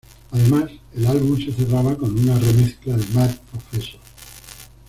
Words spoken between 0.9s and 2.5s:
el álbum se cerraba con una